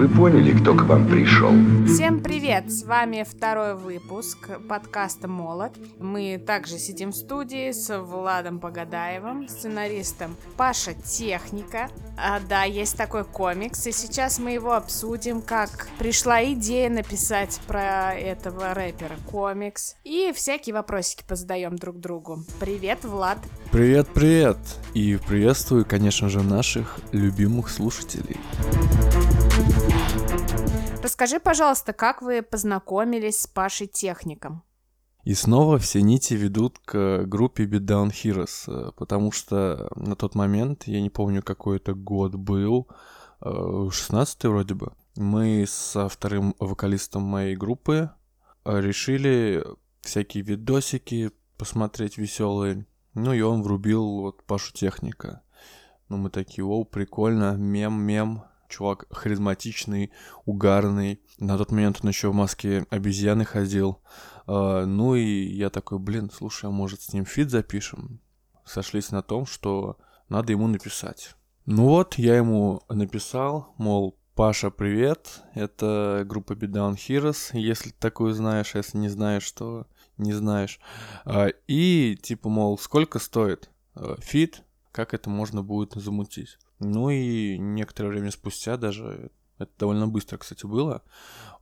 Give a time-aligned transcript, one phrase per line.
[0.00, 1.52] Вы поняли, кто к вам пришел?
[1.86, 2.72] Всем привет!
[2.72, 5.72] С вами второй выпуск подкаста «Молот».
[5.98, 11.90] Мы также сидим в студии с Владом Погадаевым, сценаристом Паша Техника.
[12.16, 18.14] А, да, есть такой комикс, и сейчас мы его обсудим, как пришла идея написать про
[18.14, 19.96] этого рэпера комикс.
[20.04, 22.38] И всякие вопросики позадаем друг другу.
[22.58, 23.36] Привет, Влад!
[23.70, 24.56] Привет, привет!
[24.94, 28.38] И приветствую, конечно же, наших любимых слушателей.
[31.02, 34.62] Расскажи, пожалуйста, как вы познакомились с Пашей Техником?
[35.24, 40.84] И снова все нити ведут к группе Beatdown Heroes, э, потому что на тот момент,
[40.86, 42.88] я не помню, какой это год был,
[43.42, 48.10] 16 вроде бы, мы со вторым вокалистом моей группы
[48.64, 49.64] э, решили
[50.02, 52.86] всякие видосики посмотреть веселые.
[53.14, 55.42] Ну и он врубил вот Пашу Техника.
[56.08, 60.12] Ну мы такие, о, прикольно, мем-мем, чувак харизматичный,
[60.46, 61.20] угарный.
[61.38, 64.00] На тот момент он еще в маске обезьяны ходил.
[64.46, 68.20] Uh, ну и я такой, блин, слушай, а может с ним фит запишем?
[68.64, 69.96] Сошлись на том, что
[70.28, 71.36] надо ему написать.
[71.66, 77.96] Ну вот, я ему написал, мол, Паша, привет, это группа Beat Down Heroes, если ты
[77.98, 80.80] такую знаешь, а если не знаешь, то не знаешь.
[81.26, 84.62] Uh, и типа, мол, сколько стоит uh, feat,
[84.92, 86.58] как это можно будет замутить.
[86.80, 91.02] Ну и некоторое время спустя даже, это довольно быстро, кстати, было,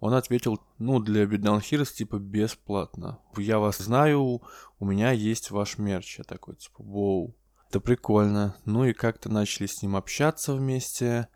[0.00, 3.18] он ответил, ну, для Beatdown Heroes, типа, бесплатно.
[3.36, 4.42] Я вас знаю,
[4.78, 6.18] у меня есть ваш мерч.
[6.18, 7.34] Я такой, типа, воу,
[7.68, 8.56] это прикольно.
[8.64, 11.28] Ну и как-то начали с ним общаться вместе.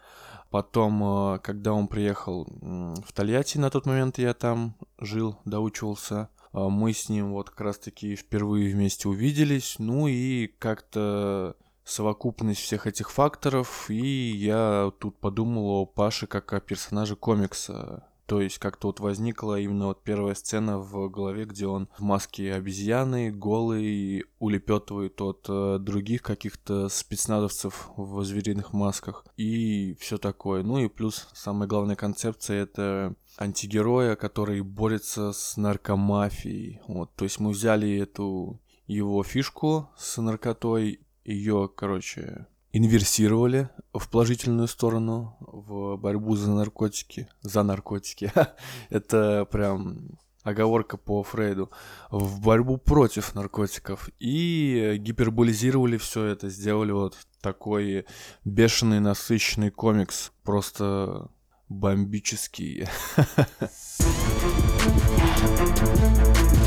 [0.50, 6.58] Потом, э, когда он приехал в Тольятти, на тот момент я там жил, доучивался, э,
[6.58, 13.10] мы с ним вот как раз-таки впервые вместе увиделись, ну и как-то совокупность всех этих
[13.10, 18.04] факторов, и я тут подумал о Паше как о персонаже комикса.
[18.26, 22.54] То есть как-то вот возникла именно вот первая сцена в голове, где он в маске
[22.54, 30.62] обезьяны, голый, улепетывает от э, других каких-то спецназовцев в звериных масках и все такое.
[30.62, 36.80] Ну и плюс самая главная концепция это антигероя, который борется с наркомафией.
[36.86, 44.68] Вот, то есть мы взяли эту его фишку с наркотой ее, короче, инверсировали в положительную
[44.68, 47.28] сторону, в борьбу за наркотики.
[47.42, 48.32] За наркотики.
[48.90, 51.70] Это прям оговорка по Фрейду,
[52.10, 54.08] в борьбу против наркотиков.
[54.18, 58.06] И гиперболизировали все это, сделали вот такой
[58.44, 60.32] бешеный, насыщенный комикс.
[60.42, 61.30] Просто
[61.68, 62.86] бомбический.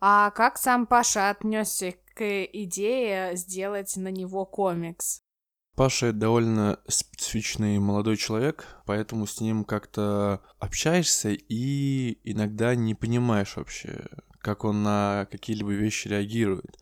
[0.00, 5.22] А как сам Паша отнесся к идее сделать на него комикс?
[5.76, 14.06] Паша довольно специфичный молодой человек, поэтому с ним как-то общаешься и иногда не понимаешь вообще,
[14.40, 16.78] как он на какие-либо вещи реагирует.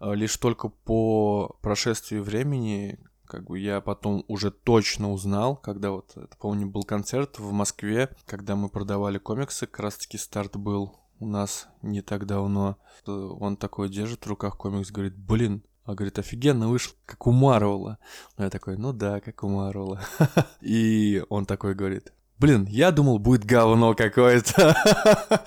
[0.00, 6.16] А лишь только по прошествии времени, как бы я потом уже точно узнал, когда вот,
[6.38, 11.26] помню, был концерт в Москве, когда мы продавали комиксы, как раз таки старт был у
[11.26, 12.76] нас не так давно.
[13.06, 17.98] Он такой держит в руках комикс, говорит, блин, а говорит, офигенно вышел, как у Марвела.
[18.38, 20.00] Я такой, ну да, как у Марвела.
[20.60, 24.76] И он такой говорит, блин, я думал, будет говно какое-то.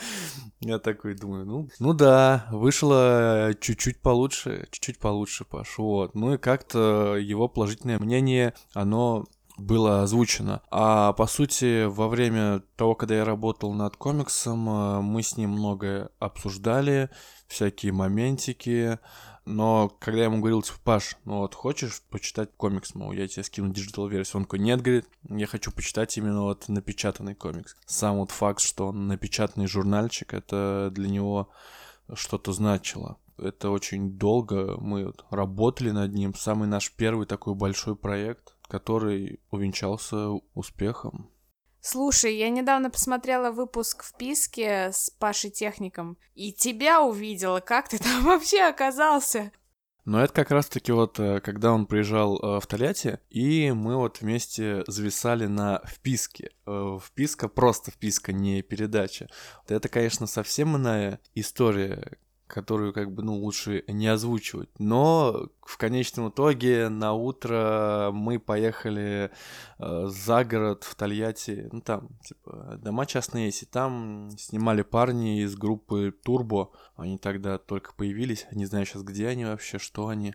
[0.60, 6.10] Я такой думаю, ну, ну да, вышло чуть-чуть получше, чуть-чуть получше пошло.
[6.16, 9.26] Ну и как-то его положительное мнение, оно
[9.57, 10.62] было озвучено.
[10.69, 15.51] А по сути, во время того, когда я работал над комиксом, э, мы с ним
[15.51, 17.09] многое обсуждали,
[17.47, 19.00] всякие моментики,
[19.45, 23.44] но когда я ему говорил, типа, Паш, ну вот хочешь почитать комикс, мол, я тебе
[23.44, 27.78] скину digital версию, он такой, нет, говорит, я хочу почитать именно вот напечатанный комикс.
[27.85, 31.50] Сам вот факт, что он напечатанный журнальчик, это для него
[32.13, 33.18] что-то значило.
[33.38, 36.33] Это очень долго мы вот работали над ним.
[36.36, 41.31] Самый наш первый такой большой проект который увенчался успехом.
[41.80, 47.60] Слушай, я недавно посмотрела выпуск Вписки с Пашей Техником, и тебя увидела.
[47.60, 49.52] Как ты там вообще оказался?
[50.08, 54.22] Но это как раз-таки вот, э, когда он приезжал э, в Тольятти, и мы вот
[54.22, 56.52] вместе зависали на вписке.
[56.66, 59.28] Э, вписка, просто вписка, не передача.
[59.68, 62.18] Это, конечно, совсем иная история,
[62.48, 64.70] которую как бы, ну, лучше не озвучивать.
[64.80, 69.32] Но в конечном итоге на утро мы поехали
[69.80, 75.42] э, за город в Тольятти, ну, там, типа, дома частные есть, и там снимали парни
[75.42, 80.34] из группы Турбо, они тогда только появились, не знаю сейчас, где они вообще, что они.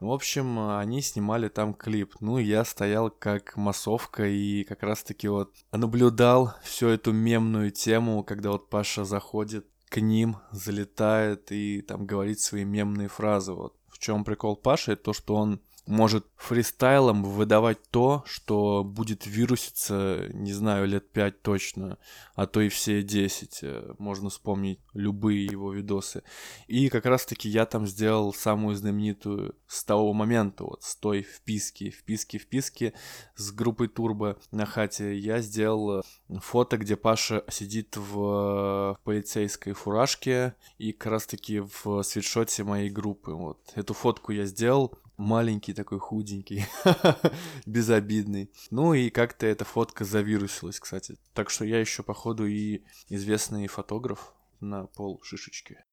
[0.00, 2.16] В общем, они снимали там клип.
[2.18, 8.50] Ну, я стоял как массовка и как раз-таки вот наблюдал всю эту мемную тему, когда
[8.50, 13.52] вот Паша заходит к ним, залетает и там говорит свои мемные фразы.
[13.52, 20.28] Вот в чем прикол Паши, то, что он может фристайлом выдавать то, что будет вируситься,
[20.32, 21.98] не знаю, лет пять точно,
[22.34, 23.60] а то и все десять.
[23.62, 26.22] Э, можно вспомнить любые его видосы.
[26.66, 31.90] И как раз-таки я там сделал самую знаменитую с того момента, вот с той вписки,
[31.90, 32.94] вписки, вписки
[33.36, 35.16] с группой Турбо на хате.
[35.16, 36.02] Я сделал э,
[36.40, 43.32] фото, где Паша сидит в, в полицейской фуражке и как раз-таки в свитшоте моей группы.
[43.32, 46.64] Вот эту фотку я сделал, маленький такой худенький,
[47.66, 48.50] безобидный.
[48.70, 51.16] Ну и как-то эта фотка завирусилась, кстати.
[51.34, 55.84] Так что я еще, походу, и известный фотограф на пол шишечки.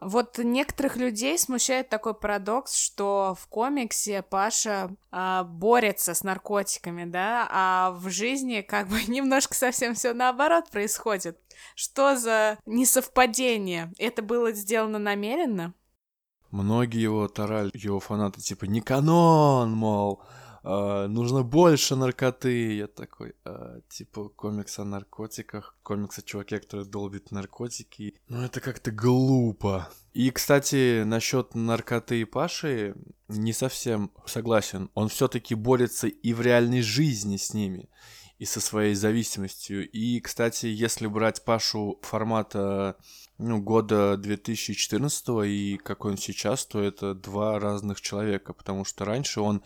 [0.00, 7.46] Вот некоторых людей смущает такой парадокс, что в комиксе Паша а, борется с наркотиками, да,
[7.50, 11.38] а в жизни как бы немножко совсем все наоборот происходит.
[11.74, 13.92] Что за несовпадение?
[13.98, 15.74] Это было сделано намеренно?
[16.50, 20.22] Многие его тарали, его фанаты, типа, не канон, мол,
[20.64, 22.76] э, нужно больше наркоты.
[22.76, 28.16] Я такой, э, типа, комикс о наркотиках, комикс о чуваке, который долбит наркотики.
[28.28, 29.88] Ну, это как-то глупо.
[30.12, 32.96] И, кстати, насчет наркоты и Паши
[33.28, 34.90] не совсем согласен.
[34.94, 37.88] Он все-таки борется и в реальной жизни с ними
[38.40, 39.88] и со своей зависимостью.
[39.88, 42.96] И, кстати, если брать Пашу формата
[43.40, 49.40] ну, года 2014 и какой он сейчас, то это два разных человека, потому что раньше
[49.40, 49.62] он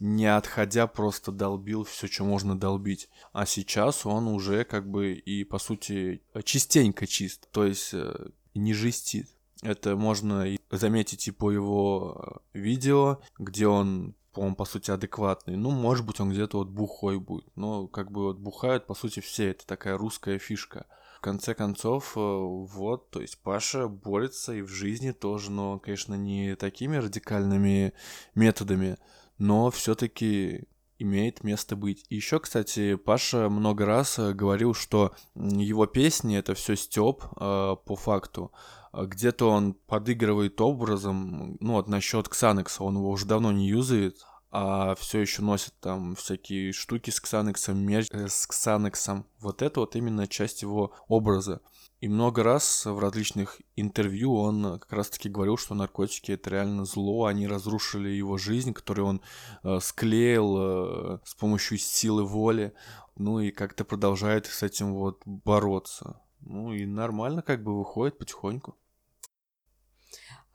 [0.00, 5.44] не отходя просто долбил все, что можно долбить, а сейчас он уже как бы и
[5.44, 9.28] по сути частенько чист, то есть э, не жестит.
[9.62, 15.56] Это можно заметить и по его э, видео, где он он, по сути, адекватный.
[15.56, 17.50] Ну, может быть, он где-то вот бухой будет.
[17.56, 19.50] Но, как бы, вот бухают, по сути, все.
[19.50, 20.86] Это такая русская фишка.
[21.18, 26.14] В конце концов, э, вот, то есть Паша борется и в жизни тоже, но, конечно,
[26.14, 27.92] не такими радикальными
[28.36, 28.98] методами,
[29.36, 30.68] но все-таки
[31.00, 32.06] имеет место быть.
[32.08, 37.96] Еще, кстати, Паша много раз э, говорил, что его песни это все степ э, по
[37.96, 38.52] факту.
[38.92, 44.24] А где-то он подыгрывает образом, ну вот насчет Ксанекса, он его уже давно не юзает,
[44.50, 49.26] а все еще носит там всякие штуки с Ксанексом, мерч э, с Ксанексом.
[49.40, 51.60] Вот это вот именно часть его образа.
[52.00, 57.24] И много раз в различных интервью он как раз-таки говорил, что наркотики это реально зло,
[57.24, 59.20] они разрушили его жизнь, которую он
[59.64, 62.72] э, склеил э, с помощью силы воли,
[63.16, 66.20] ну и как-то продолжает с этим вот бороться.
[66.40, 68.76] Ну и нормально как бы выходит потихоньку.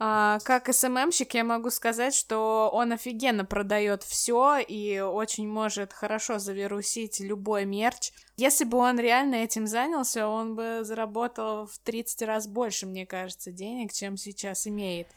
[0.06, 6.40] А, как СММщик я могу сказать, что он офигенно продает все и очень может хорошо
[6.40, 8.12] завирусить любой мерч.
[8.36, 13.54] Если бы он реально этим занялся, он бы заработал в 30 раз больше, мне кажется,
[13.54, 15.08] денег, чем сейчас имеет.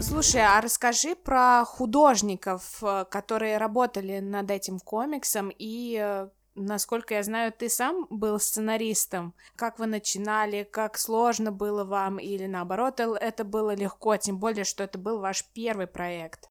[0.00, 7.22] Слушай, а расскажи про художников, э, которые работали над этим комиксом и э, Насколько я
[7.22, 9.34] знаю, ты сам был сценаристом.
[9.56, 14.84] Как вы начинали, как сложно было вам, или наоборот, это было легко, тем более, что
[14.84, 16.48] это был ваш первый проект.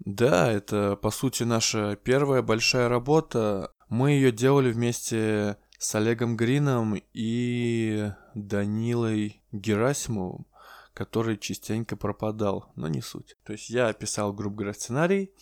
[0.00, 3.72] Да, это по сути наша первая большая работа.
[3.88, 10.46] Мы ее делали вместе с Олегом Грином и Данилой Герасимовым,
[10.94, 13.36] который частенько пропадал, но не суть.
[13.44, 15.32] То есть я писал, грубо говоря, сценарий,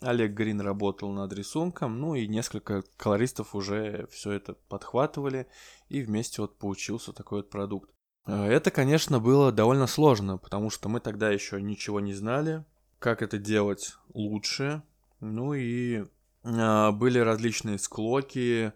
[0.00, 5.46] Олег Грин работал над рисунком, ну и несколько колористов уже все это подхватывали,
[5.88, 7.90] и вместе вот получился такой вот продукт.
[8.26, 12.64] Э, это, конечно, было довольно сложно, потому что мы тогда еще ничего не знали,
[12.98, 14.82] как это делать лучше,
[15.20, 16.04] ну и
[16.44, 18.72] э, были различные склоки,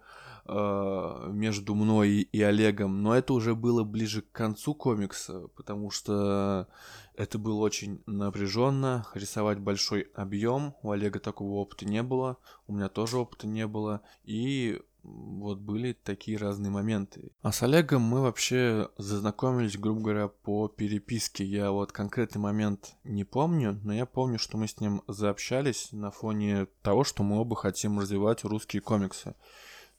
[0.46, 6.68] э, между мной и Олегом, но это уже было ближе к концу комикса, потому что
[7.16, 12.88] это было очень напряженно, рисовать большой объем, у Олега такого опыта не было, у меня
[12.88, 17.30] тоже опыта не было, и вот были такие разные моменты.
[17.42, 21.44] А с Олегом мы вообще зазнакомились, грубо говоря, по переписке.
[21.44, 26.10] Я вот конкретный момент не помню, но я помню, что мы с ним заобщались на
[26.10, 29.34] фоне того, что мы оба хотим развивать русские комиксы.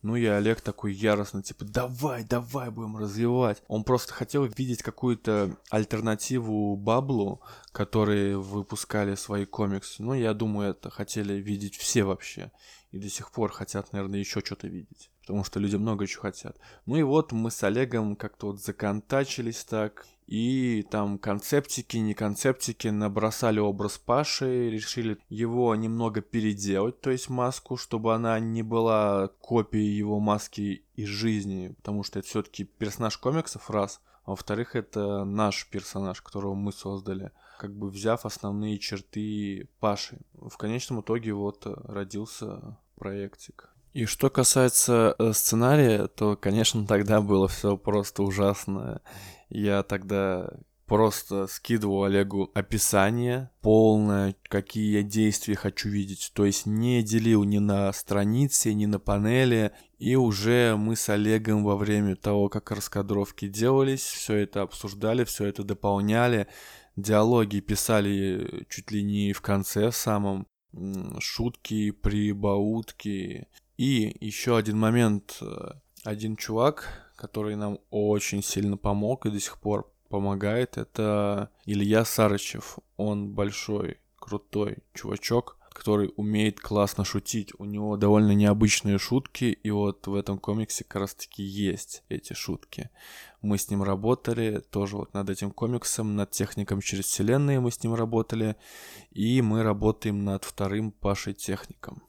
[0.02, 3.64] Ну и Олег такой яростно, типа, давай, давай будем развивать.
[3.68, 10.04] Он просто хотел видеть какую-то альтернативу Баблу, которые выпускали свои комиксы.
[10.04, 12.52] Ну, я думаю, это хотели видеть все вообще.
[12.92, 15.10] И до сих пор хотят, наверное, еще что-то видеть.
[15.26, 16.58] Потому что люди много чего хотят.
[16.86, 20.06] Ну и вот мы с Олегом как-то вот законтачились так.
[20.28, 27.78] И там концептики, не концептики, набросали образ Паши, решили его немного переделать, то есть маску,
[27.78, 33.70] чтобы она не была копией его маски из жизни, потому что это все-таки персонаж комиксов,
[33.70, 40.18] раз, а во-вторых, это наш персонаж, которого мы создали, как бы взяв основные черты Паши.
[40.34, 43.75] В конечном итоге вот родился проектик.
[43.96, 49.02] И что касается э, сценария, то, конечно, тогда было все просто ужасно.
[49.48, 50.50] Я тогда
[50.86, 56.32] просто скидывал Олегу описание полное, какие я действия хочу видеть.
[56.36, 59.72] То есть не делил ни на странице, ни на панели.
[59.98, 65.46] И уже мы с Олегом во время того, как раскадровки делались, все это обсуждали, все
[65.46, 66.48] это дополняли.
[66.98, 70.48] Диалоги писали чуть ли не в конце в самом.
[71.22, 73.48] Шутки, прибаутки.
[73.78, 75.42] И еще один момент.
[76.04, 82.78] Один чувак, который нам очень сильно помог и до сих пор помогает, это Илья Сарычев.
[82.96, 87.52] Он большой, крутой чувачок, который умеет классно шутить.
[87.58, 92.34] У него довольно необычные шутки, и вот в этом комиксе как раз таки есть эти
[92.34, 92.90] шутки.
[93.42, 97.84] Мы с ним работали, тоже вот над этим комиксом, над техником через вселенные мы с
[97.84, 98.56] ним работали,
[99.12, 102.04] и мы работаем над вторым Пашей техником.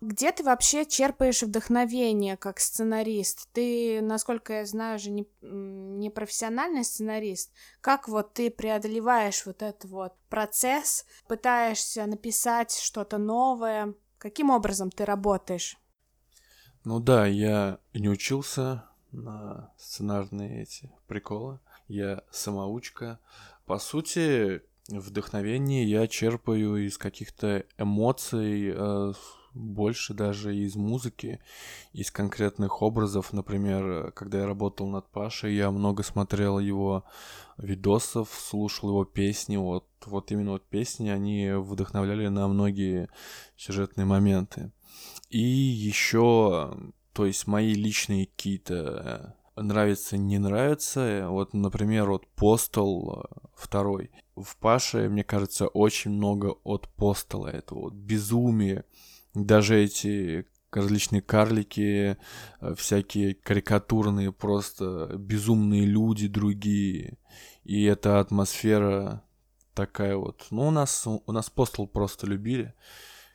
[0.00, 3.48] Где ты вообще черпаешь вдохновение как сценарист?
[3.52, 7.52] Ты, насколько я знаю, же не, не профессиональный сценарист.
[7.80, 13.94] Как вот ты преодолеваешь вот этот вот процесс, пытаешься написать что-то новое?
[14.18, 15.76] Каким образом ты работаешь?
[16.84, 21.58] Ну да, я не учился на сценарные эти приколы.
[21.88, 23.18] Я самоучка.
[23.66, 29.12] По сути, вдохновение я черпаю из каких-то эмоций, э,
[29.54, 31.40] больше даже из музыки,
[31.92, 33.32] из конкретных образов.
[33.32, 37.04] Например, когда я работал над Пашей, я много смотрел его
[37.56, 39.56] видосов, слушал его песни.
[39.56, 43.08] Вот, вот именно вот песни, они вдохновляли на многие
[43.56, 44.70] сюжетные моменты.
[45.28, 46.76] И еще,
[47.12, 51.26] то есть мои личные какие-то нравится, не нравится.
[51.28, 53.24] Вот, например, вот Постол
[53.54, 54.10] второй.
[54.36, 57.48] В Паше, мне кажется, очень много от Постола.
[57.48, 58.84] Это вот безумие,
[59.34, 62.16] даже эти различные карлики,
[62.60, 67.18] э, всякие карикатурные, просто безумные люди другие.
[67.64, 69.22] И эта атмосфера
[69.74, 70.46] такая вот.
[70.50, 72.74] Ну, у нас, у нас постол просто любили,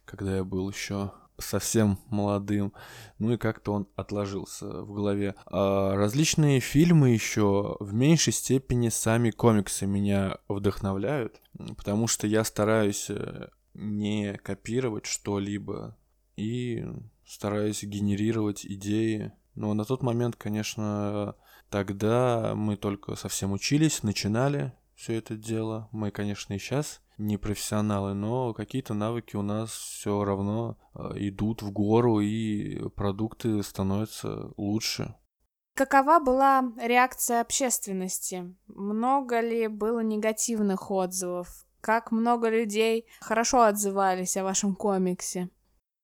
[0.05, 2.73] когда я был еще совсем молодым.
[3.19, 5.35] Ну и как-то он отложился в голове.
[5.45, 11.41] А различные фильмы еще в меньшей степени сами комиксы меня вдохновляют,
[11.77, 15.97] потому что я стараюсь э, не копировать что-либо
[16.35, 16.85] и
[17.25, 19.31] стараюсь генерировать идеи.
[19.55, 21.35] Но на тот момент, конечно,
[21.69, 25.89] тогда мы только совсем учились, начинали все это дело.
[25.91, 31.61] Мы, конечно, и сейчас не профессионалы, но какие-то навыки у нас все равно э, идут
[31.61, 35.15] в гору, и продукты становятся лучше.
[35.75, 38.55] Какова была реакция общественности?
[38.67, 41.62] Много ли было негативных отзывов?
[41.83, 45.49] Как много людей хорошо отзывались о вашем комиксе?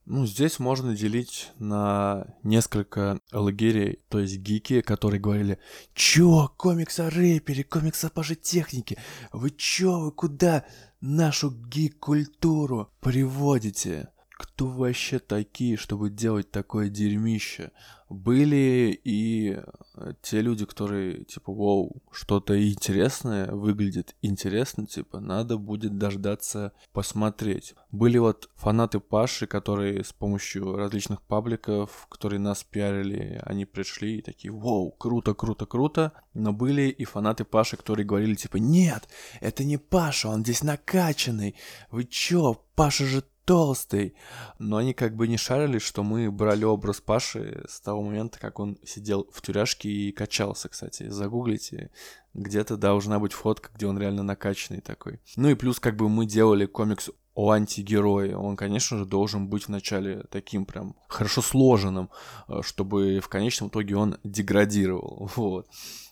[0.03, 5.57] Ну, здесь можно делить на несколько лагерей, то есть гики, которые говорили,
[5.93, 8.98] чё, комикс о рэпере, комикс о пажетехнике,
[9.31, 10.65] вы чё, вы куда
[11.00, 14.09] нашу гик-культуру приводите?
[14.39, 17.72] Кто вообще такие, чтобы делать такое дерьмище?
[18.10, 19.60] были и
[19.96, 27.75] э, те люди, которые, типа, вау, что-то интересное выглядит интересно, типа, надо будет дождаться посмотреть.
[27.91, 34.22] Были вот фанаты Паши, которые с помощью различных пабликов, которые нас пиарили, они пришли и
[34.22, 36.13] такие, вау, круто, круто, круто.
[36.34, 39.08] Но были и фанаты Паши, которые говорили, типа, нет,
[39.39, 41.55] это не Паша, он здесь накачанный.
[41.91, 44.13] Вы чё, Паша же толстый.
[44.60, 48.60] Но они как бы не шарили, что мы брали образ Паши с того момента, как
[48.60, 51.10] он сидел в тюряшке и качался, кстати.
[51.10, 51.89] Загуглите,
[52.36, 55.20] где-то должна быть фотка, где он реально накачанный такой.
[55.36, 59.68] Ну и плюс как бы мы делали комикс о антигерое, он, конечно же, должен быть
[59.68, 62.12] вначале таким прям хорошо сложенным,
[62.50, 65.32] э, чтобы в конечном итоге он деградировал.
[65.36, 65.68] Вот.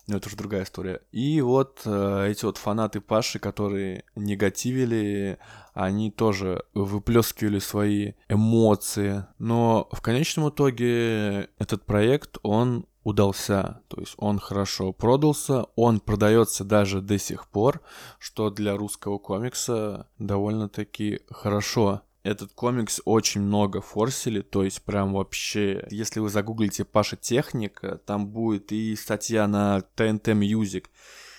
[0.08, 1.02] Но это уже другая история.
[1.12, 5.38] И вот э, эти вот фанаты Паши, которые негативили,
[5.74, 9.26] они тоже выплескивали свои эмоции.
[9.38, 13.82] Но в конечном итоге этот проект, он удался.
[13.88, 17.82] То есть он хорошо продался, он продается даже до сих пор,
[18.20, 22.02] что для русского комикса довольно-таки хорошо.
[22.28, 28.28] Этот комикс очень много форсили, то есть прям вообще, если вы загуглите Паша Техника, там
[28.28, 30.88] будет и статья на TNT Music,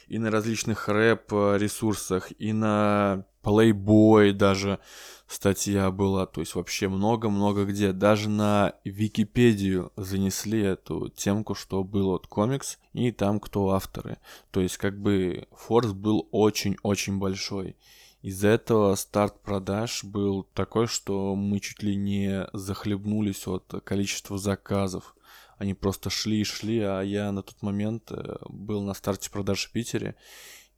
[0.07, 4.78] и на различных рэп-ресурсах, и на Playboy даже
[5.26, 7.92] статья была, то есть вообще много-много где.
[7.92, 14.16] Даже на Википедию занесли эту темку, что был вот комикс, и там кто авторы.
[14.50, 17.76] То есть как бы форс был очень-очень большой.
[18.23, 25.15] Из-за этого старт продаж был такой, что мы чуть ли не захлебнулись от количества заказов.
[25.57, 29.67] Они просто шли и шли, а я на тот момент э, был на старте продаж
[29.67, 30.15] в Питере,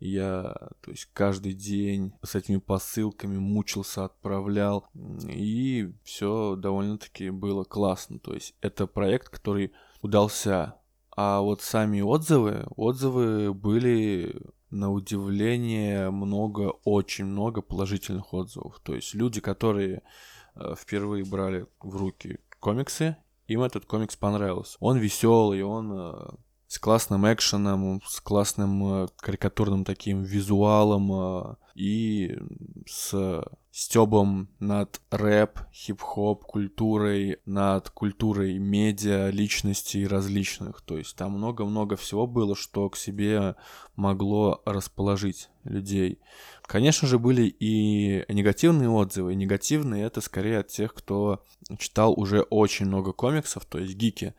[0.01, 4.89] я, то есть, каждый день с этими посылками мучился, отправлял,
[5.29, 8.19] и все довольно-таки было классно.
[8.19, 10.77] То есть, это проект, который удался.
[11.15, 18.81] А вот сами отзывы, отзывы были на удивление много, очень много положительных отзывов.
[18.83, 20.03] То есть люди, которые
[20.55, 24.77] э, впервые брали в руки комиксы, им этот комикс понравился.
[24.81, 26.31] Он веселый, он э,
[26.71, 32.39] с классным экшеном, с классным э, карикатурным таким визуалом э, и
[32.87, 40.81] с стебом над рэп, хип-хоп культурой, над культурой медиа, личностей различных.
[40.83, 43.57] То есть там много-много всего было, что к себе
[43.97, 46.21] могло расположить людей.
[46.63, 49.35] Конечно же, были и негативные отзывы.
[49.35, 51.43] негативные это скорее от тех, кто
[51.81, 54.35] читал уже очень много комиксов, то есть гики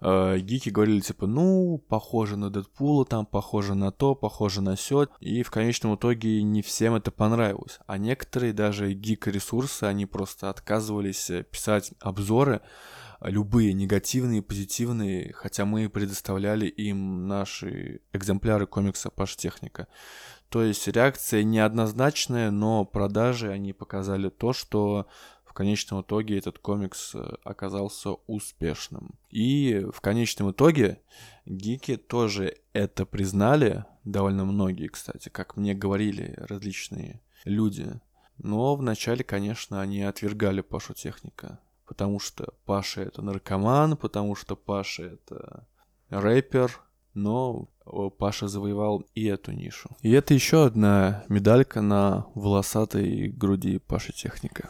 [0.00, 5.06] э, гики говорили, типа, ну, похоже на Дэдпула, там, похоже на то, похоже на сё,
[5.20, 7.78] и в конечном итоге не всем это понравилось.
[7.86, 12.62] А некоторые даже гик-ресурсы, они просто отказывались э, писать обзоры,
[13.20, 19.88] любые негативные, позитивные, хотя мы предоставляли им наши экземпляры комикса Паштехника.
[20.48, 25.08] То есть реакция неоднозначная, но продажи они показали то, что
[25.56, 29.14] конечном итоге этот комикс э, оказался успешным.
[29.30, 31.00] И в конечном итоге
[31.46, 38.00] гики тоже это признали, довольно многие, кстати, как мне говорили различные люди.
[38.36, 45.04] Но вначале, конечно, они отвергали Пашу Техника, потому что Паша это наркоман, потому что Паша
[45.04, 45.66] это
[46.10, 46.82] рэпер,
[47.14, 47.70] но
[48.18, 49.88] Паша завоевал и эту нишу.
[50.02, 54.68] И это еще одна медалька на волосатой груди Паши Техника.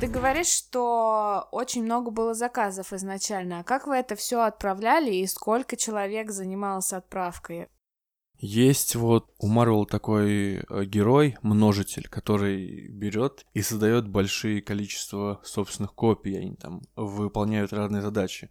[0.00, 3.60] Ты говоришь, что очень много было заказов изначально.
[3.60, 7.68] А как вы это все отправляли и сколько человек занималось отправкой?
[8.38, 15.94] Есть вот у Марвел такой э, герой, множитель, который берет и создает большие количество собственных
[15.94, 18.50] копий, они там выполняют разные задачи.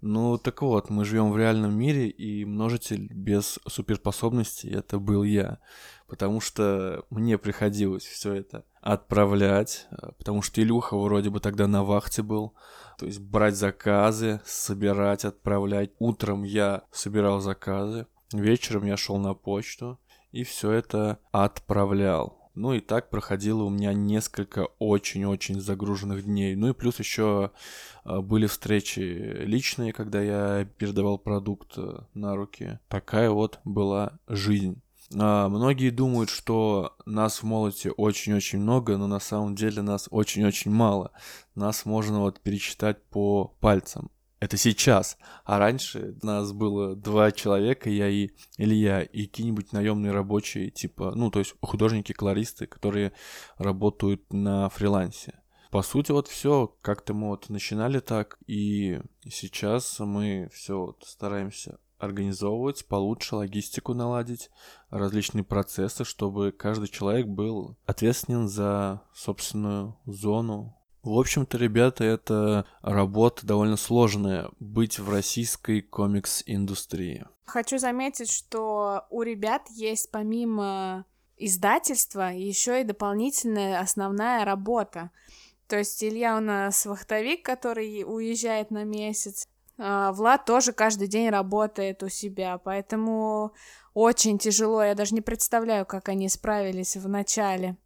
[0.00, 5.58] Ну так вот, мы живем в реальном мире, и множитель без суперспособностей это был я.
[6.06, 11.82] Потому что мне приходилось все это отправлять, э, потому что Илюха вроде бы тогда на
[11.82, 12.54] вахте был.
[12.98, 15.90] То есть брать заказы, собирать, отправлять.
[15.98, 19.98] Утром я собирал заказы, вечером я шел на почту
[20.32, 22.35] и все это отправлял.
[22.56, 26.56] Ну и так проходило у меня несколько очень-очень загруженных дней.
[26.56, 27.52] Ну и плюс еще
[28.02, 32.78] а, были встречи личные, когда я передавал продукт э, на руки.
[32.88, 34.80] Такая вот была жизнь.
[35.14, 40.70] А, многие думают, что нас в молоте очень-очень много, но на самом деле нас очень-очень
[40.70, 41.12] мало.
[41.54, 44.10] Нас можно вот пересчитать по пальцам.
[44.38, 45.16] Это сейчас.
[45.44, 51.30] А раньше нас было два человека, я и Илья, и какие-нибудь наемные рабочие, типа, ну,
[51.30, 53.12] то есть художники-колористы, которые
[53.56, 55.40] работают на фрилансе.
[55.70, 61.78] По сути, вот все, как-то мы вот начинали так, и сейчас мы все вот стараемся
[61.98, 64.50] организовывать получше логистику наладить,
[64.90, 73.46] различные процессы, чтобы каждый человек был ответственен за собственную зону в общем-то, ребята, это работа
[73.46, 77.26] довольно сложная быть в российской комикс-индустрии.
[77.44, 81.04] Хочу заметить, что у ребят есть помимо
[81.36, 85.10] издательства еще и дополнительная основная работа.
[85.68, 89.46] То есть Илья у нас вахтовик, который уезжает на месяц.
[89.78, 93.52] А, Влад тоже каждый день работает у себя, поэтому
[93.94, 94.82] очень тяжело.
[94.82, 97.76] Я даже не представляю, как они справились в начале.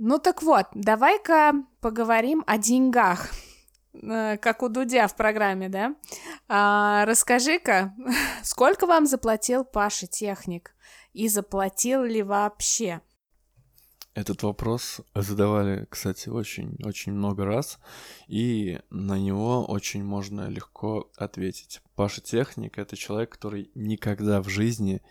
[0.00, 3.30] Ну так вот, давай-ка поговорим о деньгах,
[3.94, 5.96] э, как у Дудя в программе, да?
[6.46, 7.96] А, расскажи-ка,
[8.44, 10.72] сколько вам заплатил Паша техник?
[11.14, 13.00] И заплатил ли вообще?
[14.14, 17.80] Этот вопрос задавали, кстати, очень-очень много раз,
[18.28, 21.80] и на него очень можно легко ответить.
[21.94, 25.02] Паша Техник— это человек, который никогда в жизни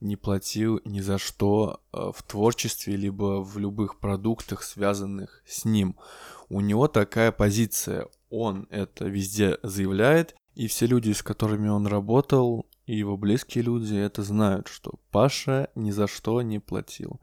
[0.00, 5.96] не платил ни за что э, в творчестве, либо в любых продуктах, связанных с ним.
[6.48, 8.08] У него такая позиция.
[8.30, 13.94] Он это везде заявляет, и все люди, с которыми он работал, и его близкие люди
[13.96, 17.20] это знают, что Паша ни за что не платил.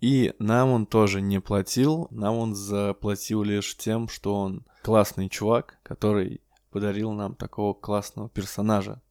[0.00, 5.78] И нам он тоже не платил, нам он заплатил лишь тем, что он классный чувак,
[5.82, 9.02] который подарил нам такого классного персонажа,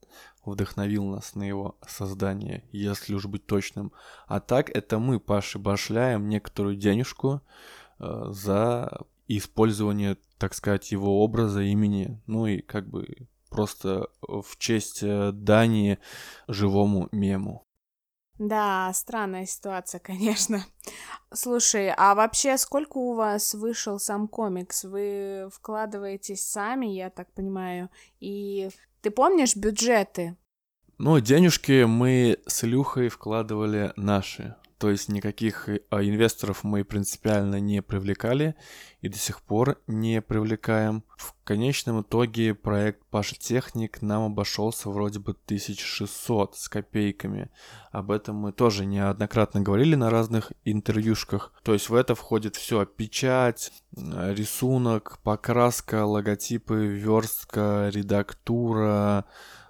[0.45, 3.91] вдохновил нас на его создание, если уж быть точным.
[4.27, 7.41] А так это мы, Паши, башляем некоторую денежку
[7.99, 15.03] э, за использование, так сказать, его образа, имени, ну и как бы просто в честь
[15.03, 15.99] э, дани
[16.47, 17.65] живому мему.
[18.39, 20.65] Да, странная ситуация, конечно.
[21.31, 24.85] Слушай, а вообще сколько у вас вышел сам комикс?
[24.85, 28.69] Вы вкладываетесь сами, я так понимаю, и
[29.01, 30.35] ты помнишь бюджеты?
[30.97, 34.55] Ну, денежки мы с Илюхой вкладывали наши.
[34.79, 38.55] То есть никаких а, инвесторов мы принципиально не привлекали
[39.01, 41.03] и до сих пор не привлекаем.
[41.17, 47.49] В конечном итоге проект Паша Техник нам обошелся вроде бы 1600 с копейками.
[47.91, 51.51] Об этом мы тоже неоднократно говорили на разных интервьюшках.
[51.63, 59.25] То есть в это входит все печать, рисунок, покраска, логотипы, верстка, редактура,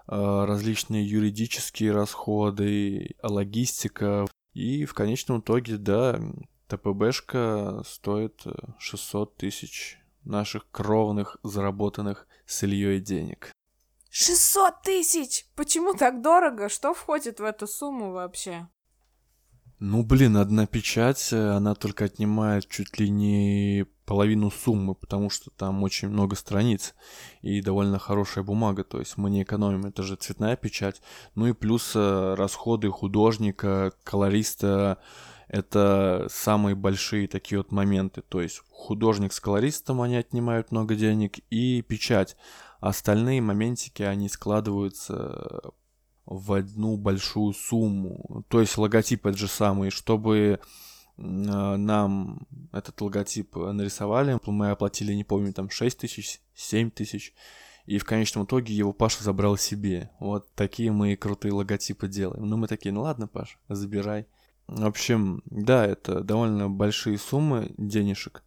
[0.05, 4.27] а, различные юридические расходы, логистика.
[4.53, 6.19] И в конечном итоге, да,
[6.67, 8.43] ТПБшка стоит
[8.77, 13.51] 600 тысяч наших кровных, заработанных с Ильей денег.
[14.09, 15.45] 600 тысяч!
[15.55, 16.69] Почему так дорого?
[16.69, 18.67] Что входит в эту сумму вообще?
[19.81, 25.51] Ну, блин, одна печать, э, она только отнимает чуть ли не половину суммы, потому что
[25.51, 26.95] там очень много страниц
[27.41, 31.01] и довольно хорошая бумага, то есть мы не экономим, это же цветная печать.
[31.35, 34.97] Ну и плюс э, расходы художника, колориста,
[35.47, 38.21] это самые большие такие вот моменты.
[38.21, 42.35] То есть художник с колористом, они отнимают много денег, и печать.
[42.81, 45.71] Остальные моментики, они складываются
[46.29, 48.45] в одну большую сумму.
[48.49, 50.59] То есть логотип это же самый, чтобы
[51.17, 57.33] а, нам этот логотип нарисовали, мы оплатили, не помню, там 6 тысяч, 7 тысяч,
[57.87, 60.11] и в конечном итоге его Паша забрал себе.
[60.19, 62.45] Вот такие мы крутые логотипы делаем.
[62.45, 64.27] Ну мы такие, ну ладно, Паш, забирай.
[64.67, 68.43] В общем, да, это довольно большие суммы денежек.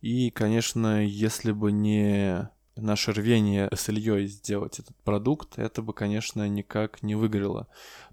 [0.00, 6.48] И, конечно, если бы не наше рвение с Ильей сделать этот продукт, это бы, конечно,
[6.48, 7.68] никак не выгорело.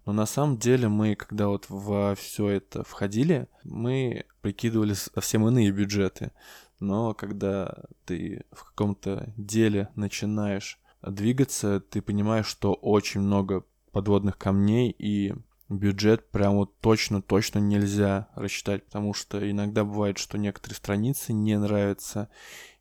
[0.06, 5.71] Но на самом деле мы, когда вот во все это входили, мы прикидывали совсем иные
[5.71, 6.32] бюджеты.
[6.80, 14.93] Но когда ты в каком-то деле начинаешь двигаться, ты понимаешь, что очень много подводных камней
[14.97, 15.34] и
[15.69, 22.30] бюджет прям вот точно-точно нельзя рассчитать, потому что иногда бывает, что некоторые страницы не нравятся,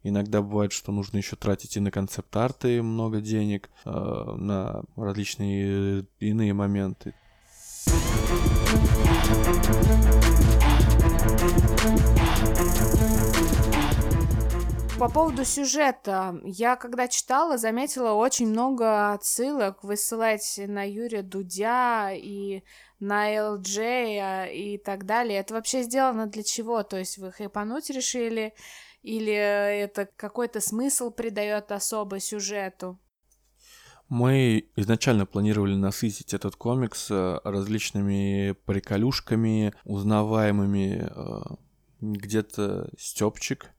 [0.03, 6.53] иногда бывает, что нужно еще тратить и на концепт-арты много денег, э, на различные иные
[6.55, 7.15] моменты.
[14.99, 19.83] По поводу сюжета, я когда читала, заметила очень много отсылок.
[19.83, 22.63] Вы ссылаете на Юрия Дудя и
[23.01, 23.79] на ЛДЖ
[24.53, 25.41] и так далее.
[25.41, 26.85] Это вообще сделано для чего?
[26.85, 28.55] То есть вы хайпануть решили?
[29.03, 32.99] Или это какой-то смысл придает особо сюжету?
[34.09, 41.41] Мы изначально планировали насытить этот комикс э, различными приколюшками, узнаваемыми э,
[42.01, 43.71] где-то Степчик,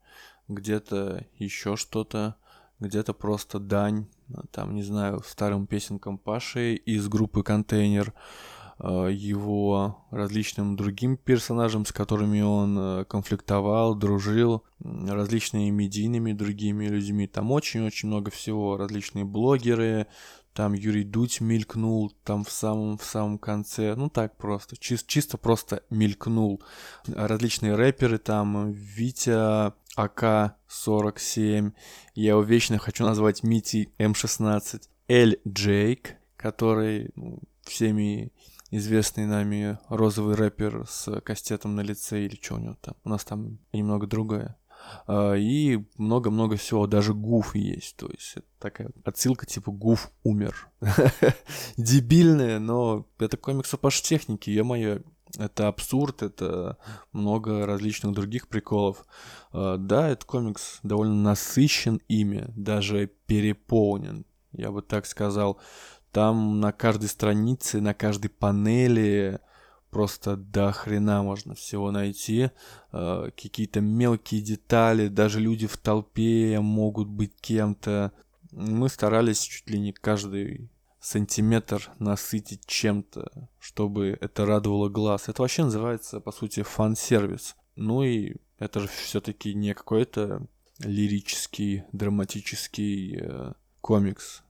[0.48, 2.36] где-то еще что-то,
[2.80, 4.08] где-то просто дань,
[4.52, 11.92] там, не знаю, старым песенкам Паши из группы «Контейнер», э, его различным другим персонажам, с
[11.92, 17.28] которыми он э, конфликтовал, дружил, различными медийными другими людьми.
[17.28, 18.76] Там очень-очень много всего.
[18.78, 20.08] Различные блогеры,
[20.54, 25.38] там Юрий Дудь мелькнул там в самом в самом конце, ну так просто, чис, чисто
[25.38, 26.62] просто мелькнул.
[27.08, 31.74] Различные рэперы там, Витя АК-47.
[32.16, 34.84] Я его вечно хочу назвать Мити М16.
[35.08, 38.32] Эль Джейк, который ну, всеми
[38.78, 42.96] известный нами розовый рэпер с кастетом на лице или что у него там.
[43.04, 44.58] У нас там немного другое.
[45.08, 50.70] А, и много-много всего, даже Гуф есть, то есть это такая отсылка типа Гуф умер.
[51.78, 55.02] Дебильная, но это комикс по техники, ё-моё,
[55.38, 56.78] это абсурд, это
[57.12, 59.06] много различных других приколов.
[59.52, 65.60] А, да, этот комикс довольно насыщен ими, даже переполнен, я бы так сказал.
[66.14, 69.40] Там на каждой странице, на каждой панели
[69.90, 72.52] просто до хрена можно всего найти.
[72.92, 78.12] Э, какие-то мелкие детали, даже люди в толпе могут быть кем-то.
[78.52, 85.30] Мы старались чуть ли не каждый сантиметр насытить чем-то, чтобы это радовало глаз.
[85.30, 87.56] Это вообще называется, по сути, фан-сервис.
[87.76, 90.46] Ну и это же все-таки не какой-то
[90.78, 94.43] лирический, драматический э, комикс.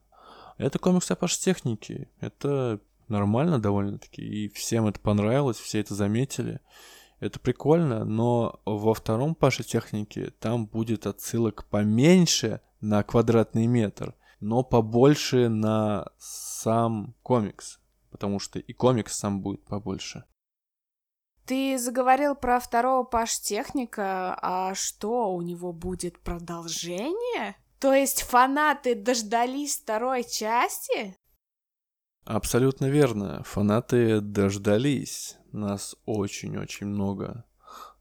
[0.56, 2.08] Это комикс о техники.
[2.20, 4.22] Это нормально довольно-таки.
[4.22, 6.60] И всем это понравилось, все это заметили.
[7.20, 14.62] Это прикольно, но во втором Паше технике там будет отсылок поменьше на квадратный метр, но
[14.62, 20.24] побольше на сам комикс, потому что и комикс сам будет побольше.
[21.46, 27.56] Ты заговорил про второго Паш техника, а что, у него будет продолжение?
[27.84, 31.18] То есть фанаты дождались второй части?
[32.24, 33.42] Абсолютно верно.
[33.44, 35.36] Фанаты дождались.
[35.52, 37.44] Нас очень-очень много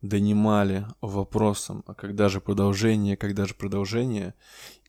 [0.01, 4.35] донимали вопросом, а когда же продолжение, когда же продолжение.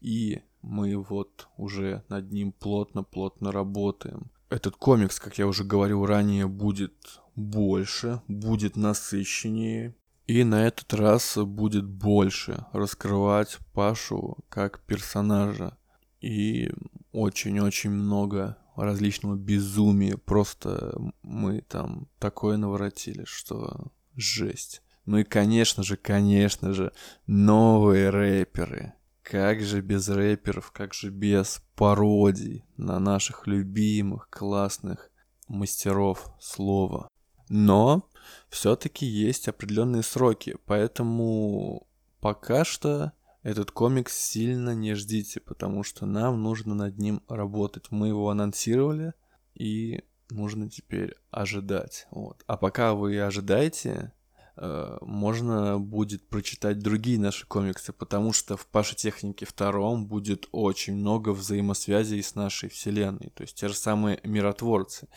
[0.00, 4.30] И мы вот уже над ним плотно-плотно работаем.
[4.48, 9.96] Этот комикс, как я уже говорил ранее, будет больше, будет насыщеннее.
[10.26, 15.76] И на этот раз будет больше раскрывать Пашу как персонажа.
[16.20, 16.70] И
[17.12, 20.16] очень-очень много различного безумия.
[20.16, 24.82] Просто мы там такое наворотили, что жесть.
[25.04, 26.92] Ну и, конечно же, конечно же,
[27.26, 28.94] новые рэперы.
[29.22, 35.10] Как же без рэперов, как же без пародий на наших любимых, классных
[35.48, 37.08] мастеров слова.
[37.48, 38.08] Но
[38.48, 41.86] все-таки есть определенные сроки, поэтому
[42.20, 47.90] пока что этот комикс сильно не ждите, потому что нам нужно над ним работать.
[47.90, 49.12] Мы его анонсировали,
[49.54, 52.06] и нужно теперь ожидать.
[52.10, 52.42] Вот.
[52.46, 54.12] А пока вы ожидаете,
[54.56, 61.30] можно будет прочитать другие наши комиксы, потому что в Паше Технике втором будет очень много
[61.30, 65.08] взаимосвязей с нашей вселенной, то есть те же самые миротворцы.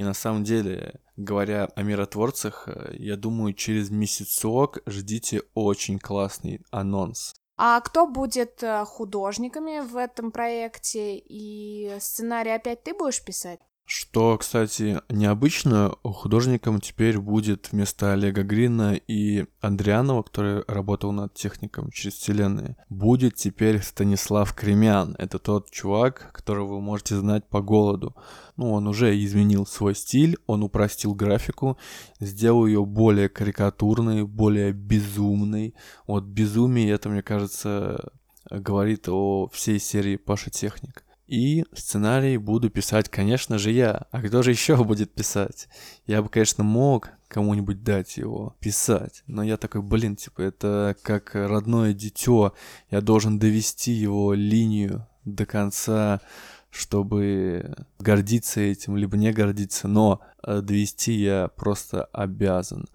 [0.00, 6.62] И на самом деле, говоря о миротворцах, э, я думаю, через месяцок ждите очень классный
[6.70, 7.34] анонс.
[7.58, 11.18] А кто будет э, художниками в этом проекте?
[11.18, 13.60] И сценарий опять ты будешь писать?
[13.92, 21.90] Что, кстати, необычно, художником теперь будет вместо Олега Грина и Андрианова, который работал над техником
[21.90, 25.16] через вселенные, будет теперь Станислав Кремян.
[25.18, 28.14] Это тот чувак, которого вы можете знать по голоду.
[28.56, 31.76] Ну, он уже изменил свой стиль, он упростил графику,
[32.20, 35.74] сделал ее более карикатурной, более безумной.
[36.06, 38.12] Вот безумие, это, мне кажется,
[38.48, 41.04] говорит о всей серии Паша Техник.
[41.30, 44.08] И сценарий буду писать, конечно же, я.
[44.10, 45.68] А кто же еще будет писать?
[46.04, 49.22] Я бы, конечно, мог кому-нибудь дать его писать.
[49.28, 52.52] Но я такой, блин, типа, это как родное дитё.
[52.90, 56.20] Я должен довести его линию до конца,
[56.68, 59.86] чтобы гордиться этим, либо не гордиться.
[59.86, 62.88] Но э, довести я просто обязан.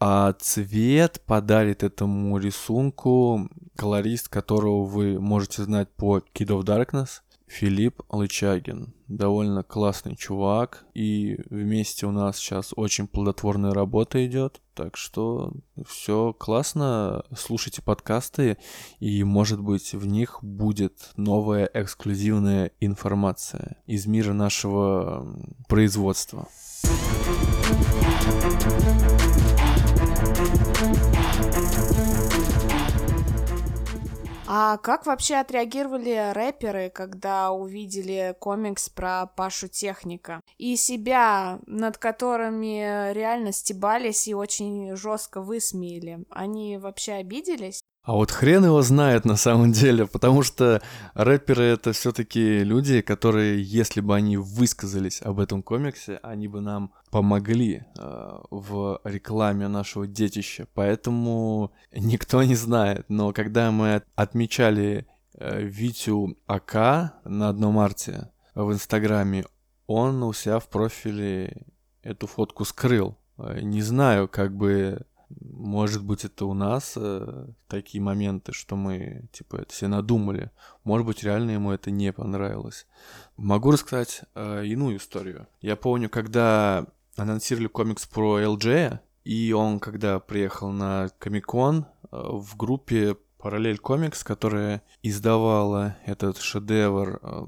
[0.00, 7.20] А цвет подарит этому рисунку колорист, которого вы можете знать по Kid of Darkness.
[7.48, 8.94] Филипп Лычагин.
[9.08, 10.84] Довольно классный чувак.
[10.94, 14.60] И вместе у нас сейчас очень плодотворная работа идет.
[14.74, 15.52] Так что
[15.86, 17.24] все классно.
[17.36, 18.58] Слушайте подкасты,
[19.00, 25.26] и может быть в них будет новая эксклюзивная информация из мира нашего
[25.68, 26.46] производства.
[34.50, 40.40] А как вообще отреагировали рэперы, когда увидели комикс про Пашу Техника?
[40.56, 46.24] И себя, над которыми реально стебались и очень жестко высмеяли.
[46.30, 47.82] Они вообще обиделись?
[48.08, 50.80] А вот хрен его знает на самом деле, потому что
[51.12, 56.94] рэперы это все-таки люди, которые, если бы они высказались об этом комиксе, они бы нам
[57.10, 60.66] помогли э, в рекламе нашего детища.
[60.72, 63.04] Поэтому никто не знает.
[63.10, 69.44] Но когда мы отмечали э, Витю АК на одном марте в Инстаграме,
[69.86, 71.66] он у себя в профиле
[72.02, 73.18] эту фотку скрыл.
[73.36, 75.02] Э, не знаю, как бы
[75.58, 80.50] может быть, это у нас э, такие моменты, что мы, типа, это все надумали.
[80.84, 82.86] Может быть, реально ему это не понравилось.
[83.36, 85.48] Могу рассказать э, иную историю.
[85.60, 92.56] Я помню, когда анонсировали комикс про LJ, и он, когда приехал на Комикон, э, в
[92.56, 97.46] группе Параллель Комикс, которая издавала этот шедевр э,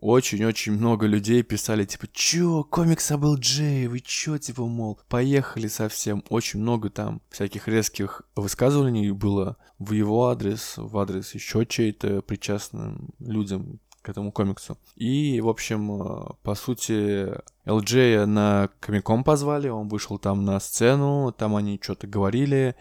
[0.00, 6.24] очень-очень много людей писали, типа, чё, комикс был Джей, вы чё, типа, мол, поехали совсем.
[6.30, 13.10] Очень много там всяких резких высказываний было в его адрес, в адрес еще чей-то причастным
[13.18, 14.78] людям к этому комиксу.
[14.96, 17.34] И, в общем, э, по сути,
[17.66, 22.74] LJ на Комиком позвали, он вышел там на сцену, там они что-то говорили,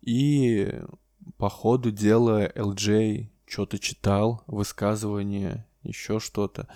[0.00, 0.74] и
[1.38, 6.68] по ходу дела LJ что-то читал, высказывания еще что-то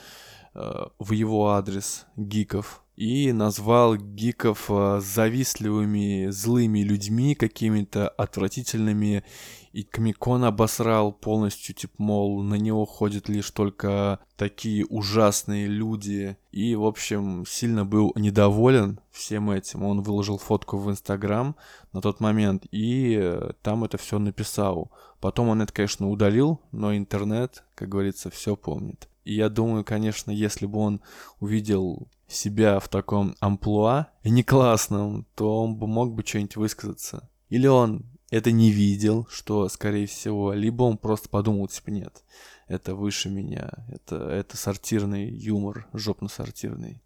[0.55, 2.83] э, в его адрес гиков.
[2.96, 9.25] И назвал гиков э, завистливыми, злыми людьми, какими-то отвратительными,
[9.72, 16.74] и Комикон обосрал полностью, типа, мол, на него ходят лишь только такие ужасные люди, и,
[16.74, 19.85] в общем, сильно был недоволен всем этим.
[19.85, 21.54] Он выложил фотку в Инстаграм
[21.92, 24.90] на тот момент, и э, там это все написал.
[25.20, 29.09] Потом он это, конечно, удалил, но интернет, как говорится, все помнит.
[29.24, 31.00] И я думаю, конечно, если бы он
[31.38, 37.28] увидел себя в таком амплуа, и не классном, то он бы мог бы что-нибудь высказаться.
[37.48, 42.24] Или он это не видел, что, скорее всего, либо он просто подумал, типа, нет,
[42.68, 47.02] это выше меня, это, это сортирный юмор, жопно-сортирный.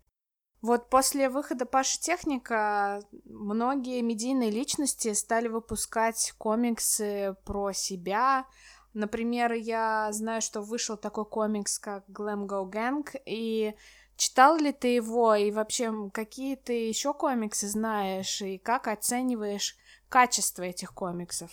[0.60, 8.46] Вот после выхода Паши Техника многие медийные личности стали выпускать комиксы про себя.
[8.94, 13.74] Например, я знаю, что вышел такой комикс, как Glam Go Gang, и
[14.16, 19.76] читал ли ты его, и вообще какие ты еще комиксы знаешь, и как оцениваешь
[20.14, 21.50] качество этих комиксов?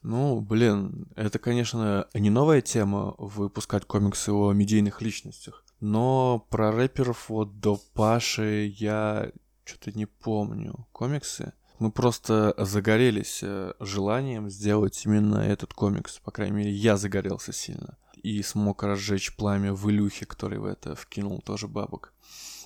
[0.00, 5.62] Ну, блин, это, конечно, не новая тема выпускать комиксы о медийных личностях.
[5.78, 9.30] Но про рэперов вот до Паши я
[9.64, 10.86] что-то не помню.
[10.92, 11.52] Комиксы?
[11.78, 16.20] Мы просто загорелись э, желанием сделать именно этот комикс.
[16.20, 17.98] По крайней мере, я загорелся сильно.
[18.22, 22.14] И смог разжечь пламя в Илюхе, который в это вкинул тоже бабок.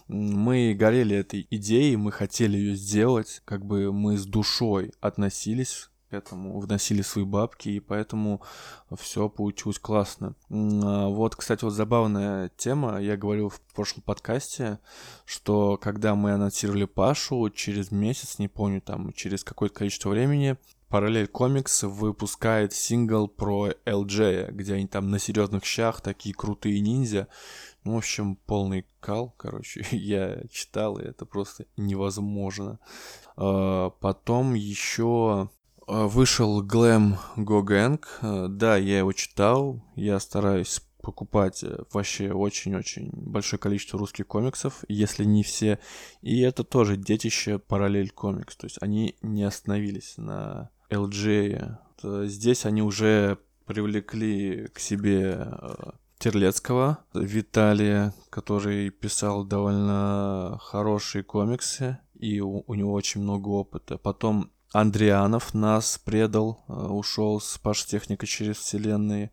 [0.08, 6.14] Мы горели этой идеей, мы хотели ее сделать, как бы мы с душой относились к
[6.14, 8.40] этому, вносили свои бабки, и поэтому
[8.96, 10.36] все получилось классно.
[10.48, 14.78] А, вот, кстати, вот забавная тема, я говорил в прошлом подкасте,
[15.24, 20.56] что когда мы анонсировали Пашу, через месяц, не помню, там, через какое-то количество времени,
[20.88, 27.26] Параллель Комикс выпускает сингл про LJ, где они там на серьезных щах, такие крутые ниндзя.
[27.82, 32.78] Ну, в общем, полный кал, короче, я читал, и это просто невозможно.
[33.36, 35.50] А, потом еще
[35.86, 38.04] а, вышел Go Gang.
[38.20, 39.82] А, да, я его читал.
[39.96, 45.78] Я стараюсь покупать э, вообще очень-очень большое количество русских комиксов, если не все.
[46.20, 48.56] И это тоже детище параллель комикс.
[48.56, 52.26] То есть они не остановились на LJ.
[52.26, 55.74] Здесь они уже привлекли к себе э,
[56.18, 63.98] Терлецкого, Виталия, который писал довольно хорошие комиксы, и у, у него очень много опыта.
[63.98, 69.30] Потом Андрианов нас предал, э, ушел с Паш Техника через вселенные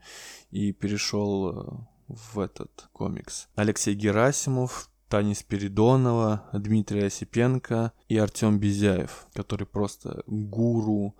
[0.51, 1.65] и перешел э,
[2.07, 3.47] в этот комикс.
[3.55, 11.15] Алексей Герасимов, Таня Спиридонова, Дмитрий Осипенко и Артем Безяев, который просто гуру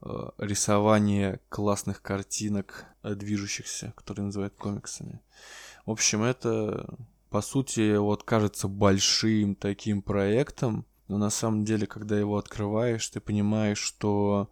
[0.00, 5.20] э, рисования классных картинок, движущихся, которые называют комиксами.
[5.86, 6.96] В общем, это,
[7.30, 13.18] по сути, вот кажется большим таким проектом, но на самом деле, когда его открываешь, ты
[13.18, 14.50] понимаешь, что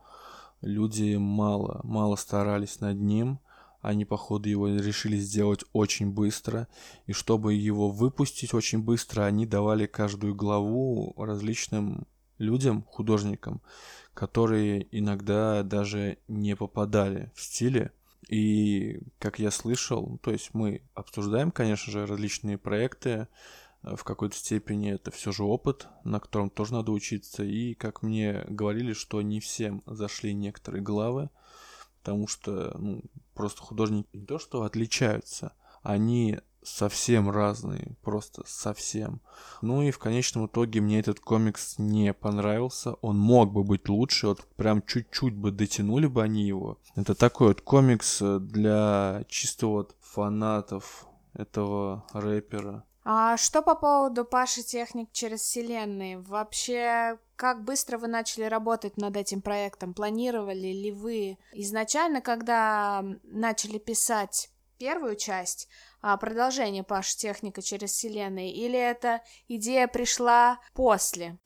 [0.63, 3.39] люди мало, мало старались над ним,
[3.81, 6.69] они, походу, его решили сделать очень быстро,
[7.07, 12.07] и чтобы его выпустить очень быстро, они давали каждую главу различным
[12.39, 13.63] людям, художникам,
[14.15, 17.93] которые иногда даже не попадали в стиле.
[18.29, 23.29] И, как я слышал, то есть мы обсуждаем, конечно же, различные проекты,
[23.83, 27.43] э, в какой-то степени это все же опыт, на котором тоже надо учиться.
[27.43, 31.31] И, как мне говорили, что не всем зашли некоторые главы,
[32.01, 33.03] потому что ну,
[33.35, 39.21] просто художники не то что отличаются, они совсем разные, просто совсем.
[39.63, 42.95] Ну и в конечном итоге мне этот комикс не понравился.
[43.01, 46.79] Он мог бы быть лучше, вот прям чуть-чуть бы дотянули бы они его.
[46.97, 52.85] Это такой вот комикс э, для чисто вот фанатов этого рэпера.
[53.03, 56.19] А что по поводу Паши Техник через вселенные?
[56.19, 59.95] Вообще, как быстро вы начали работать над этим проектом?
[59.95, 65.67] Планировали ли вы изначально, когда начали писать первую часть,
[66.03, 71.39] а, продолжение Паш Техника через вселенные, или эта идея пришла после?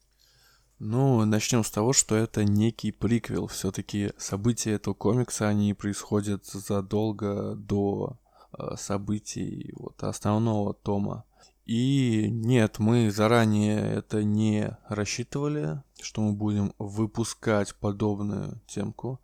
[0.81, 3.47] Ну, начнем с того, что это некий приквел.
[3.47, 8.19] Все-таки события этого комикса, они происходят задолго до
[8.59, 11.25] э, событий вот, основного тома.
[11.65, 19.21] И нет, мы заранее это не рассчитывали, что мы будем выпускать подобную темку.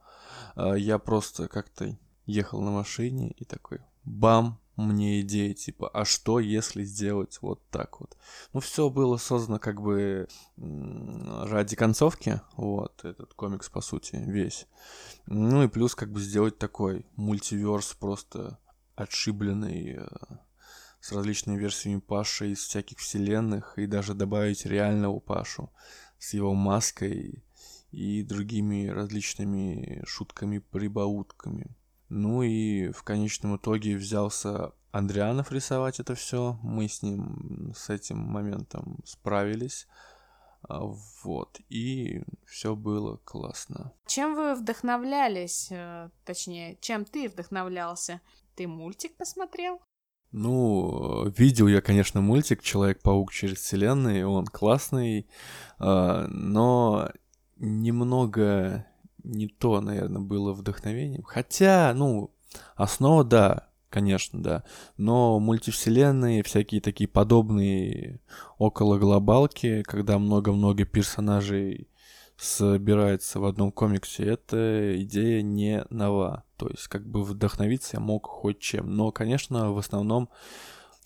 [0.56, 6.40] Э, я просто как-то ехал на машине и такой, бам, мне идея, типа, а что
[6.40, 8.16] если сделать вот так вот?
[8.52, 10.26] Ну, все было создано как бы
[10.56, 14.66] ради концовки, вот, этот комикс, по сути, весь.
[15.26, 18.58] Ну и плюс как бы сделать такой мультиверс просто
[18.96, 20.08] отшибленный э,
[21.00, 25.72] с различными версиями Паши из всяких вселенных, и даже добавить реального Пашу
[26.18, 27.42] с его маской
[27.90, 31.76] и другими различными шутками-прибаутками.
[32.08, 36.58] Ну и в конечном итоге взялся Андрианов рисовать это все.
[36.62, 39.86] Мы с ним с этим моментом справились.
[40.62, 40.82] А,
[41.22, 41.60] вот.
[41.68, 43.92] И все было классно.
[44.06, 45.68] Чем вы вдохновлялись?
[45.70, 48.20] Э, точнее, чем ты вдохновлялся?
[48.56, 49.80] Ты мультик посмотрел?
[50.32, 55.26] Ну, видел я, конечно, мультик Человек-паук через вселенные, он классный,
[55.78, 57.10] а, но
[57.56, 58.86] немного
[59.24, 61.24] не то, наверное, было вдохновением.
[61.24, 62.30] Хотя, ну,
[62.76, 64.64] основа, да, конечно, да.
[64.96, 68.20] Но мультивселенные, всякие такие подобные
[68.56, 71.89] около глобалки, когда много-много персонажей
[72.40, 76.44] собирается в одном комиксе, эта идея не нова.
[76.56, 78.96] То есть, как бы вдохновиться я мог хоть чем.
[78.96, 80.30] Но, конечно, в основном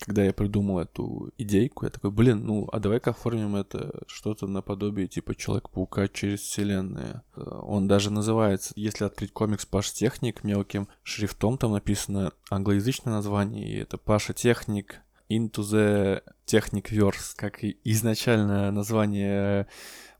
[0.01, 5.07] когда я придумал эту идейку, я такой, блин, ну, а давай-ка оформим это что-то наподобие
[5.07, 7.22] типа Человек-паука через вселенные.
[7.37, 13.78] Он даже называется, если открыть комикс Паш Техник мелким шрифтом, там написано англоязычное название, и
[13.78, 19.68] это Паша Техник Into the Technic Verse, как и изначально название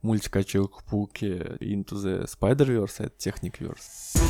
[0.05, 3.16] мультика о Человеке-пауке Into the Spider-Verse, а это
[3.61, 4.20] Verse.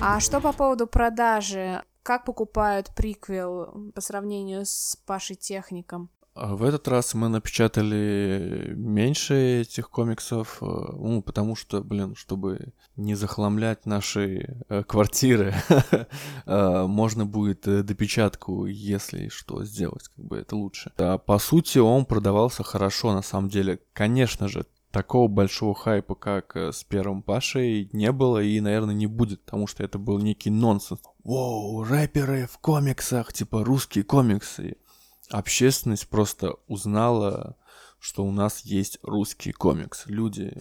[0.00, 1.82] А что по поводу продажи?
[2.02, 6.10] Как покупают приквел по сравнению с Пашей Техником?
[6.34, 12.72] А в этот раз мы напечатали меньше этих комиксов, э, ну, потому что, блин, чтобы
[12.96, 15.54] не захламлять наши э, квартиры,
[16.46, 20.92] э, можно будет допечатку, если что, сделать, как бы это лучше.
[20.98, 23.80] А по сути, он продавался хорошо, на самом деле.
[23.92, 29.44] Конечно же, такого большого хайпа, как с первым Пашей, не было и, наверное, не будет,
[29.44, 31.00] потому что это был некий нонсенс.
[31.24, 34.76] Воу, рэперы в комиксах, типа русские комиксы.
[35.30, 37.56] Общественность просто узнала,
[37.98, 40.04] что у нас есть русский комикс.
[40.06, 40.60] Люди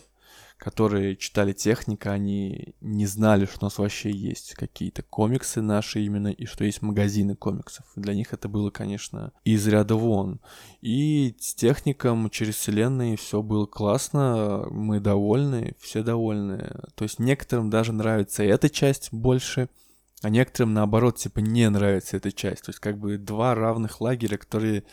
[0.60, 6.28] которые читали техника, они не знали, что у нас вообще есть какие-то комиксы наши именно,
[6.28, 7.86] и что есть магазины комиксов.
[7.96, 10.42] Для них это было, конечно, из ряда вон.
[10.82, 16.70] И с техником через вселенные все было классно, мы довольны, все довольны.
[16.96, 19.70] То есть некоторым даже нравится эта часть больше,
[20.22, 22.64] а некоторым, наоборот, типа не нравится эта часть.
[22.64, 24.84] То есть как бы два равных лагеря, которые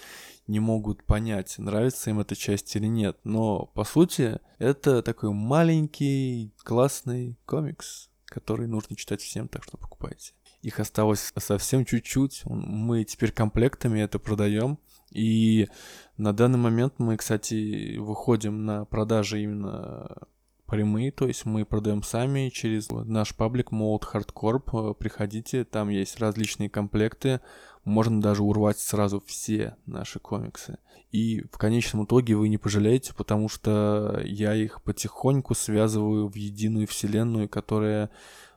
[0.47, 3.19] не могут понять, нравится им эта часть или нет.
[3.25, 10.33] Но, по сути, это такой маленький, классный комикс, который нужно читать всем, так что покупайте.
[10.63, 12.43] Их осталось совсем чуть-чуть.
[12.45, 14.79] Мы теперь комплектами это продаем.
[15.11, 15.69] И
[16.17, 20.27] на данный момент мы, кстати, выходим на продажи именно
[20.67, 24.95] прямые, то есть мы продаем сами через наш паблик Mode Hardcore.
[24.95, 27.41] Приходите, там есть различные комплекты
[27.87, 30.79] можно даже урвать сразу все наши комиксы.
[31.13, 36.89] И в конечном итоге вы не пожалеете, потому что я их потихоньку связываю в единую
[36.89, 38.11] вселенную, которая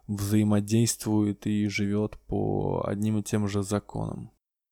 [0.08, 4.32] взаимодействует и живет по одним и тем же законам.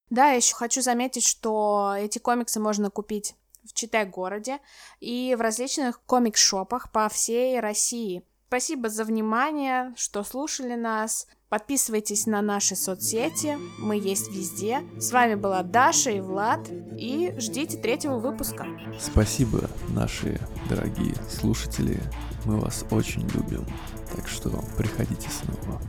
[0.09, 3.35] Да, еще хочу заметить, что эти комиксы можно купить
[3.68, 4.59] в Читай-городе
[4.99, 8.24] и в различных комик-шопах по всей России.
[8.47, 11.28] Спасибо за внимание, что слушали нас.
[11.49, 14.82] Подписывайтесь на наши соцсети, мы есть везде.
[14.99, 18.65] С вами была Даша и Влад, и ждите третьего выпуска.
[18.99, 20.39] Спасибо, наши
[20.70, 22.01] дорогие слушатели,
[22.45, 23.65] мы вас очень любим,
[24.13, 25.82] так что приходите снова.